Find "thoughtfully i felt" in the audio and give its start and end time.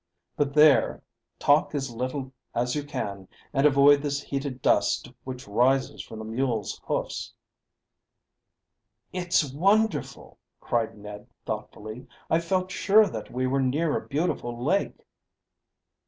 11.45-12.71